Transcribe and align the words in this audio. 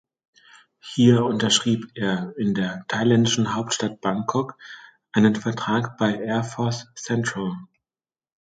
Hier 0.79 1.23
unterschrieb 1.25 1.91
er 1.93 2.33
in 2.35 2.55
der 2.55 2.83
thailändischen 2.87 3.53
Hauptstadt 3.53 4.01
Bangkok 4.01 4.57
einen 5.11 5.35
Vertrag 5.35 5.95
bei 5.99 6.15
Air 6.15 6.43
Force 6.43 6.87
Central. 6.95 7.53